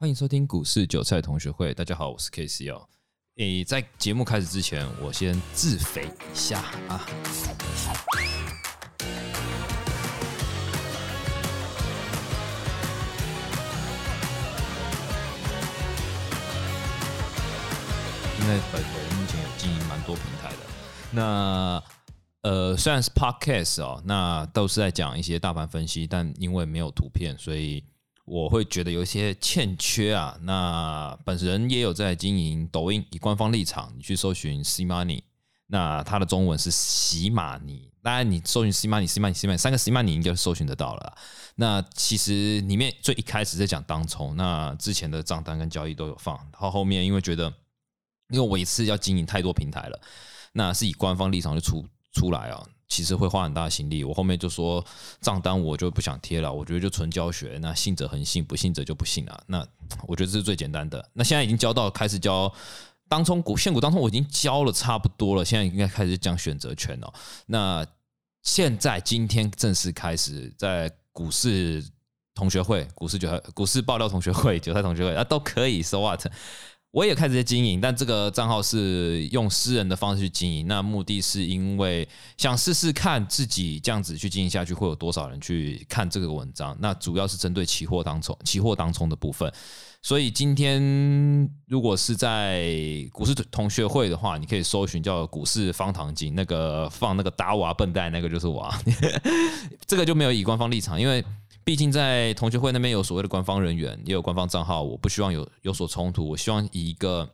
[0.00, 1.74] 欢迎收听股市韭菜同学会。
[1.74, 2.88] 大家好，我是 K C 哦。
[3.36, 7.06] 诶，在节目开始之前，我先自肥一下啊。
[18.40, 20.58] 因为本人目前有经营蛮多平台的，
[21.10, 21.82] 那
[22.40, 27.84] 呃虽然是 Podcast 哦，那都是在讲一些大盘分析，但因为没有图片，所以。
[28.30, 30.38] 我会觉得有一些欠缺啊。
[30.42, 35.22] 那本人也有在经营抖音，以官方立场，你去搜寻 C Money，
[35.66, 37.90] 那它的中文是喜马尼。
[38.02, 41.16] 当然，你搜寻 C Money、C Money、C Money 三个 C Money 应该搜寻得到了。
[41.56, 46.38] 那其实里面最一开始在讲当冲，那之前的账单跟交易都有放。
[46.52, 47.52] 到后面因为觉得，
[48.28, 50.00] 因为我一次要经营太多平台了，
[50.52, 52.64] 那是以官方立场就出出来啊。
[52.90, 54.84] 其实会花很大的心力，我后面就说
[55.20, 59.44] 账单我就不想贴了，我觉得就纯教学，那信者恒信，不信者就不信了。
[59.46, 59.64] 那
[60.08, 61.08] 我觉得这是最简单的。
[61.12, 62.52] 那现在已经教到开始教
[63.08, 67.14] 当冲股、现股当中，我已经教了差不多了，现在应该开始讲选择权了。
[67.46, 67.86] 那
[68.42, 71.84] 现在今天正式开始在股市
[72.34, 76.26] 同学会、股市韭菜、股市爆料同学会、韭菜同学会啊，都可以 so what。
[76.92, 80.66] 我也开始在经营，但这个账号是用私人的方式去经营。
[80.66, 86.76] 那目的是因为想试试看自己这样子去经营下去会有多少人去看这个文章。
[86.80, 89.52] 那主要是针对期货当冲、期货当冲的部分。
[90.02, 92.66] 所以今天如果是在
[93.12, 98.68] 股市同学会的话，你可以搜寻叫“股市方糖精”，那个放那个打娃笨蛋那个就是我。
[99.86, 101.24] 这个就没有以官方立场，因为。
[101.64, 106.28] 毕竟在同学会那边有所谓的官方人员，也有官方账号，我不希望有有所冲突。
[106.28, 107.28] 我希望以一个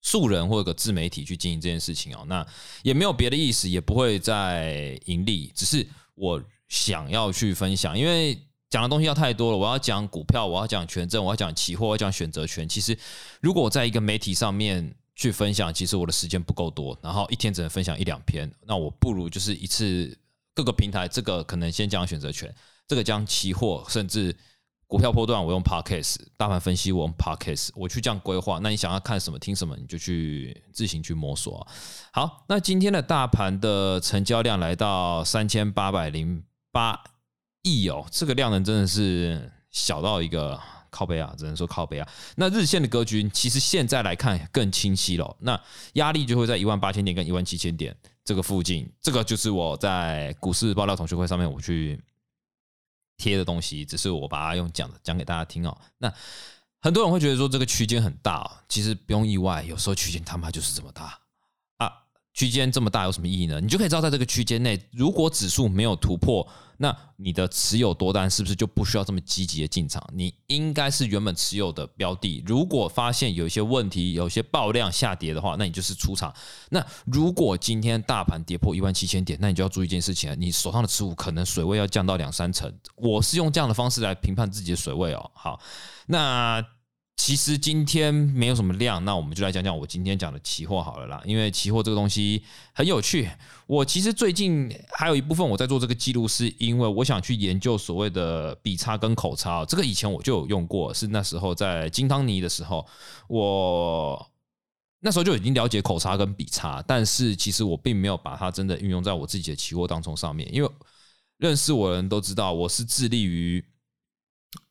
[0.00, 2.24] 素人或者个自媒体去经营这件事情哦。
[2.26, 2.46] 那
[2.82, 8.38] 也没有别的意思，也不会再盈利，只是我想要去分享，因为
[8.70, 9.58] 讲的东西要太多了。
[9.58, 12.68] 我要讲股票，我要讲权证，我要讲期货，我要讲选择权。
[12.68, 12.96] 其实
[13.40, 20.16] 如果我在一个媒体上面去分享，其实我的时间不够多，然后一天只能分享一两篇，那我不如就是一次
[20.54, 22.54] 各个平台，这个可能先讲选择权。
[22.90, 24.36] 这个将期货甚至
[24.88, 28.58] 股票波段，我用 Podcast 大盘分析，我用 Podcast，我去这样规划。
[28.60, 31.64] 那你想要看什么、听什么，你就去自行去摸索。
[32.12, 36.42] 好，那今天的大盘的成交量来到三千八百零
[36.72, 37.00] 八
[37.62, 40.58] 亿哦，这个量能真的是小到一个
[40.90, 42.08] 靠背啊，只能说靠背啊。
[42.34, 45.60] 那日线的格局其实现在来看更清晰了，那
[45.92, 48.92] 压力就会在一万八千点跟一万七千点这个附近。
[49.00, 51.96] 这个就是我在股市爆料同学会上面我去。
[53.20, 55.76] 贴的东西，只是我把它用讲的讲给大家听哦。
[55.98, 56.10] 那
[56.80, 61.18] 很多人会觉得说这个区间很大，其实不用意外，有时候区间他妈就是这么大。
[62.40, 63.60] 区间这么大有什么意义呢？
[63.60, 66.46] 你就可以知道，在这个区间内，如果指数没有突破，
[66.78, 70.02] 那你的持有多单是不是就不需要这么积极的进场？
[70.14, 76.34] 你应该是原本持有的标的，如果发现有一些问题，有些爆量下跌的话，那你就是出场。
[76.70, 82.72] 那如果今天大盘跌破一万七千点，那你就要注意一件事情，你手上的持股可能水位要降到两三成。
[82.96, 85.30] 我是用这样的方式来评判自己的水位哦。
[85.34, 85.60] 好，
[86.06, 86.64] 那。
[87.20, 91.22] 其实今天没有什么量，那我们就来讲讲我今天讲的期货好了啦。
[91.26, 92.42] 因为期货这个东西
[92.72, 93.28] 很有趣。
[93.66, 99.66] 我其实最近还有一部分我在做这个记录，是因为我想去研究所谓的笔差跟口差。
[99.66, 102.86] 这个以前我就有用过，是那时候在金汤尼的时候，
[103.28, 104.26] 我
[105.00, 110.48] 那时候就已经了解口差跟笔差，但是其实我并没有把它真的运用在我自己的期货当中上面。
[110.54, 110.70] 因为
[111.36, 113.62] 认识我的人都知道，我是致力于。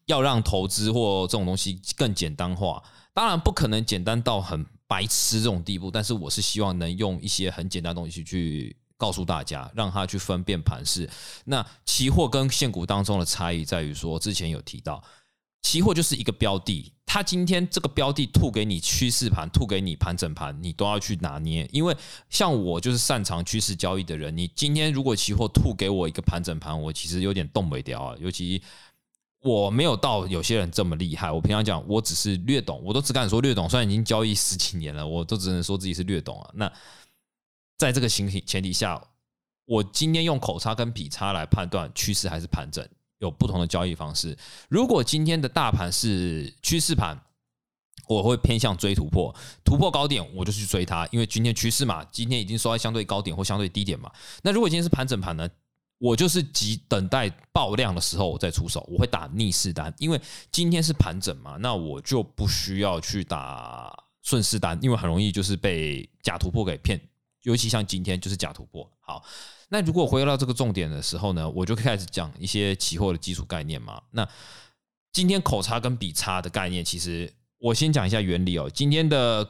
[0.09, 2.81] 要让投资或这种东西更简单化，
[3.13, 11.07] 当然不可能简单到很白痴这种地步，但是我是希望能用一些很简单的东西去告诉大家，让他去分辨盘势。
[11.45, 15.03] 那期货跟现股当中的差异在于说，之前有提到，
[15.61, 21.69] 期货就是一个标的，它今天这个标的吐给你趋势盘，吐给你盘整盘，你都要去拿捏。
[21.71, 21.95] 因为
[22.31, 28.59] 像我就是擅长趋势交易的人，你今天如果期货吐给我一个盘整盘，我其实有点动不了啊，尤其。
[29.41, 31.31] 我没有到有些人这么厉害。
[31.31, 33.69] 我平常讲，我只是略懂，我都只敢说略懂。
[33.69, 36.51] 虽然已经交易十几年了，我都只能说自己是略懂啊。
[36.53, 36.71] 那
[37.77, 39.01] 在这个前提前提下，
[39.65, 42.85] 我今天用口差跟笔差来判断趋势还是盘整，
[43.19, 44.37] 有不同的交易方式。
[44.67, 47.17] 如果今天的大盘是趋势盘，
[48.07, 49.33] 我会偏向追突破，
[49.63, 54.11] 突破高点我就去追它，因为今天趋势嘛，今天已经收在相对高点或相对低点嘛。
[54.43, 55.47] 那如果今天是盘整盘呢？
[55.99, 60.19] 我就是急等待爆量的时候我再出手，我会打逆势单，因为
[60.51, 66.99] 今天是盘整嘛，那我就不需要去打顺势单，因为很容易就是被假突破给骗，
[67.43, 68.89] 尤其像今天就是假突破。
[69.01, 69.23] 好，
[69.67, 74.01] 那如果回到这个重点的时候呢，我就开始讲一些期货的基础概念嘛。
[74.11, 74.27] 那
[75.11, 78.69] 今天口差跟比差的概念，其实我先讲一下原理哦。
[78.73, 79.45] 今天的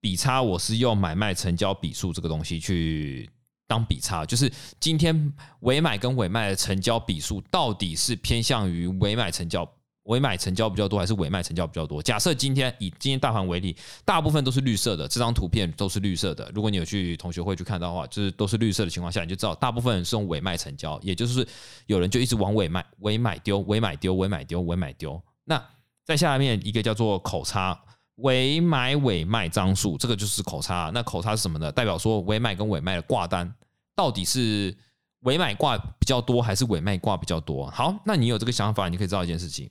[0.00, 3.30] 比差，我是用买卖成交比数这个东西去
[3.72, 9.66] 当比差，就是今天委买跟委卖的成交比数到底是偏向于委买成交。
[10.04, 12.02] 委买成交比较多还是委卖成交比较多？
[12.02, 13.74] 假设今天以今天大盘为例，
[14.04, 16.50] 大部分都是绿色的，这张图片都是绿色的。
[16.52, 21.46] 如果你有去同学会去看到的话，就是都是绿色的情况下，你就知道大部分是用委卖成交，也就是
[21.86, 25.22] 有人就一直往委卖、委买丢、委买丢、委买丢、委买丢。
[25.44, 25.64] 那
[26.04, 27.80] 在下面一个叫做口差，
[28.16, 30.90] 委买委卖张数，这个就是口差。
[30.92, 31.72] 那口差是什么呢？
[31.72, 33.52] 代表说委买跟委卖的挂单
[33.94, 34.76] 到底是
[35.20, 37.70] 委买挂比较多还是委卖挂比较多？
[37.70, 39.70] 好，那你有这个想法，你可以知道一件事情。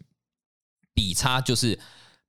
[0.94, 1.80] 比差就是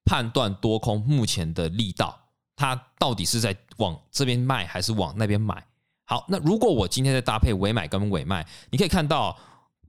[0.04, 2.18] 判断多空目前的力道，
[2.54, 5.66] 它到底是在往这边卖还是往那边买。
[6.04, 9.36] 好，那如果我今天在搭配尾买跟尾卖，你可以看到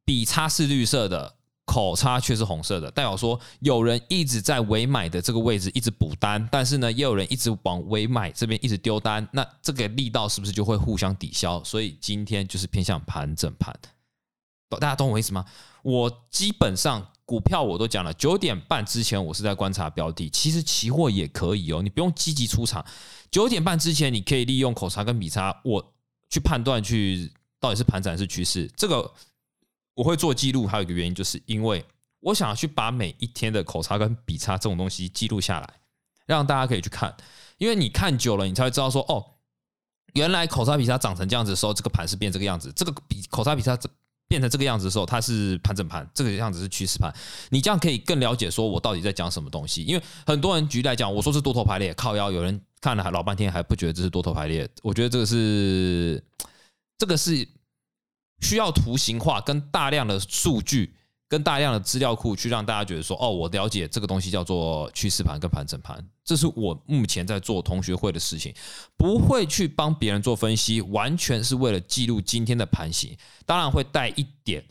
[0.06, 11.63] 比差是绿色的，口差却是红色的，代表说有人一直在尾买的这个位置一直补单，但是呢，也有人一直往尾买这边一直丢单，那这个力道是不是就会互相抵消？
[11.63, 13.74] 所以今天就是偏向盘整盘，
[14.69, 15.45] 大家懂我意思吗？
[15.83, 17.07] 我基本上。
[17.25, 22.86] 股票我都讲了，九点半之前我是在观察标的，其实期货也可以哦，你不用积极出场。
[23.31, 25.94] 九点半之前，你可以利用口差跟比差，我
[26.30, 27.31] 去判断去
[27.62, 28.69] 到底是盘整是趋势。
[28.75, 29.10] 这个
[29.95, 31.84] 我会做记录，还有一个原因，就是因为
[32.19, 35.74] 我想要去把每一天的口差跟比差这种东西记录下来，
[36.25, 37.16] 让大家可以去看。
[37.57, 39.24] 因为你看久了，你才会知道说，哦，
[40.13, 42.72] 原来口差比差长成这样子的时候，这个盘是变这个样子。
[42.75, 43.78] 这个比口差比差
[44.28, 47.13] 变成这个样子的时候，它是盘整盘，这个样子是趋势盘。
[47.50, 49.84] 你这样可以更了解说我到底在讲什么东西。
[49.84, 54.68] 因为很多人举例来讲，我说是多头排列，靠腰，有人看了还老半天还不觉得这是多头排列。
[54.81, 56.24] 我觉得这个是
[56.98, 57.48] 这个是
[58.44, 60.94] 需要图形化跟大量的数据。
[61.30, 68.54] 跟大量的资料库去让大家觉得说，哦，我了解这个东西叫做趋势盘跟盘整盘，这是我目前在做同学会的事情，
[68.95, 73.18] 不会去帮别人做分析，完全是为了记录今天的盘形，
[73.48, 74.63] 当然会带一点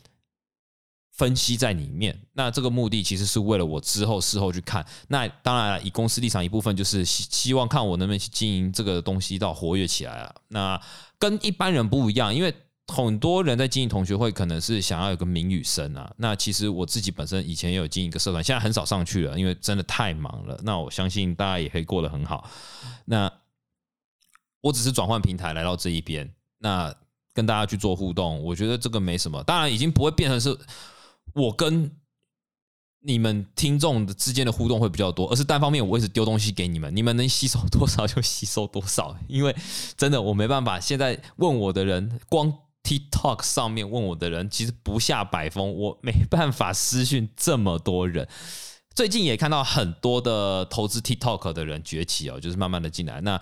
[1.11, 2.17] 分析在里面。
[2.31, 4.85] 那这个目的其实是为了我之后事后去看。
[5.09, 10.33] 那当然，以公司立场一部分就是希希望看我能不能去经营这个东西到活跃起来啊。
[10.47, 10.81] 那
[11.19, 12.55] 跟一般人不一样，因为。
[12.87, 16.13] 很多人在经营同学会，可能是想要有个名与声啊。
[16.17, 20.59] 那其实我自己本身以前也有经营一个社团，现在很少上去了，因为真的太忙了。
[20.63, 22.49] 那我相信大家也可以过得很好。
[23.05, 23.31] 那
[24.59, 26.93] 我只是转换平台来到这一边，那
[27.33, 29.41] 跟大家去做互动，我觉得这个没什么。
[29.43, 30.57] 当然，已经不会变成是
[31.33, 31.89] 我跟
[32.99, 39.15] 你们听众的之间的互动会比较多，而是单方面我一直丢东西给你们，你们能吸收多少就吸收多少。
[39.29, 39.55] 因为
[39.95, 42.53] 真的我没办法，现在问我的人光。
[42.83, 48.27] TikTok 上面问我的人其实不下百封，我没办法私讯这么多人。
[48.93, 53.21] 最近也看到很多的投资 TikTok 的人崛起哦，就是慢慢的进来。
[53.21, 53.39] 那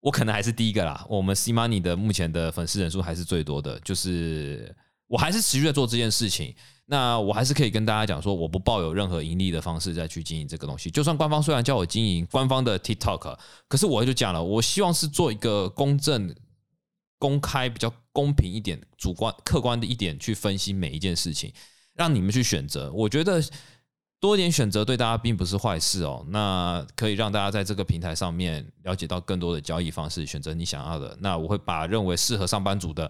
[0.00, 1.04] 我可能还是第一个啦。
[1.08, 4.74] 我们 C Money 的目前的粉丝人数还是最多的，就是
[5.08, 6.54] 我还是持续在做这件事情。
[6.86, 10.90] 那我还是可以跟大家讲说，我不抱有任何盈利的方式再去经营这个东西。
[10.90, 13.36] 就算官方虽然叫我经营官方的 TikTok，
[13.68, 16.34] 可是我就讲了，我希望是做一个公正。
[17.22, 21.52] 公开比较公平一点，主观客观的一点去分析每一件事情，
[21.94, 22.90] 让你们去选择。
[22.90, 23.40] 我觉得
[24.18, 26.26] 多一点选择对大家并不是坏事哦。
[26.30, 31.16] 那可以让大家在这个平台上面了解到更多的交易方式，选择你想要的。
[31.20, 33.08] 那我会把认为适合上班族的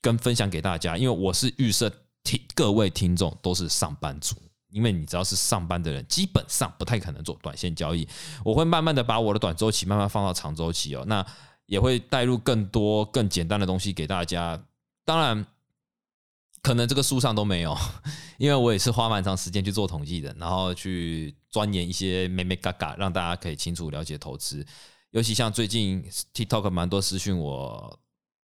[0.00, 1.92] 跟分享给大家，因为我是预设
[2.24, 4.34] 听各位听众都是上班族，
[4.70, 8.08] 因为你只要是上班的人，基本上不太可能做短线交易。
[8.42, 11.04] 我会慢慢的把我的短周期慢慢放到长周期哦。
[11.06, 11.22] 那
[11.66, 14.64] 也会带入更多更简单的东西给大家，
[15.04, 15.46] 当然
[16.62, 17.76] 可能这个书上都没有，
[18.38, 24.64] 因为我也是花蛮长时间去做统计的，然后去钻研一些咩咩嘎嘎，让大家可以清楚了解投资。
[25.10, 26.04] 尤其像最近
[26.34, 27.98] TikTok 蛮多私讯我，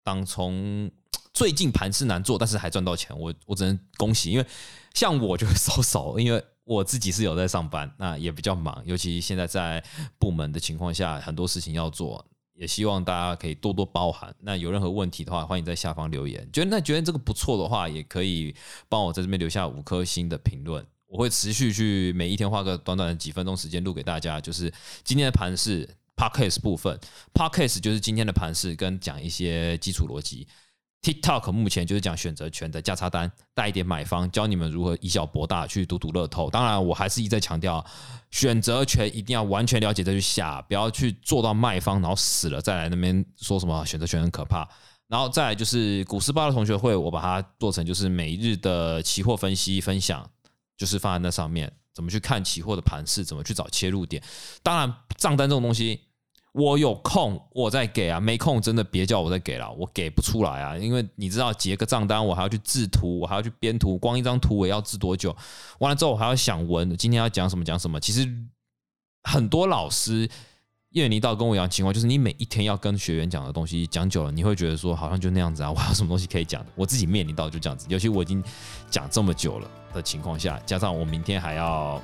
[0.03, 0.91] 当从
[1.33, 4.47] 最近盘是难做，但是还赚到钱，我我只能恭喜，因为
[4.95, 9.83] 像我就会收手，因为我自己是有在上班，那也比较忙，尤其现在在
[10.19, 12.25] 部门的情况下，很多事情要做。
[12.59, 14.35] 也希望大家可以多多包涵。
[14.41, 16.47] 那有任何问题的话，欢迎在下方留言。
[16.53, 18.53] 觉得那觉得这个不错的话，也可以
[18.89, 20.85] 帮我在这边留下五颗星的评论。
[21.07, 24.41] 我会持续去每一天花个短短的几分钟时间录给大家。
[24.41, 24.71] 就是
[25.05, 26.99] 今天的盘是 p o c a s t 部分
[27.33, 30.47] p o c a s t 就是今天的盘是跟讲一些基础逻辑。
[31.03, 36.51] TikTok 目前就是讲选择权的价差单，带一点买方，教你们如何以小博大去赌赌乐透。
[36.51, 37.85] 当然，我还是一再强调，
[38.31, 44.69] 选择权一定要完全了解再去下，不要去做到卖方，然后死了再来那边说什么选择权很可怕。
[45.07, 50.29] 然后再来就是股市报的同学会，我把它做成就是每日的期货分析分享，
[50.77, 51.73] 就是放在那上面。
[51.95, 54.23] 怎么去看期货的盘势，怎么去找切入点。
[54.63, 56.01] 当然，账单这种东西，
[56.59, 60.77] 我有空我再给啊，没空真的别叫我再给了，我给不出来啊。
[60.77, 65.35] 因为你知道，结个账单，我还要去制图，我还要去编图，光一张图我要制多久？
[65.79, 68.01] 完了之后，我还要想文，今天要讲什么讲什么。
[68.01, 68.29] 其实
[69.23, 70.29] 很多老师。
[70.93, 76.73] 叶尼道跟我一样情况，就是你每一天要跟学员讲的东西讲久了，你会觉得说好像就那样子啊，我还有什么东西可以讲的？
[76.75, 78.43] 我自己面临到就这样子，尤其我已经
[78.89, 82.01] 讲这么久了的情况下，加上我明天还要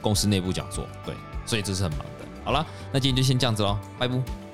[0.00, 2.29] 公司内部讲座，对，所以这是很忙的。
[2.44, 4.49] 好了，那今天就先这样子喽，拜拜。